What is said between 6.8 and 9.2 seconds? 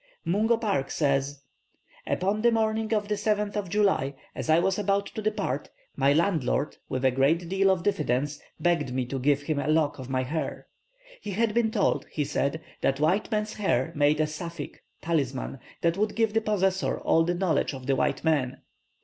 with a great deal of diffidence, begged me to